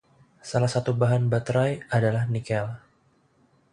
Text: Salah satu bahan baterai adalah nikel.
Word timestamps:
Salah 0.49 0.65
satu 0.75 0.91
bahan 1.01 1.23
baterai 1.33 1.73
adalah 1.95 2.23
nikel. 2.33 2.67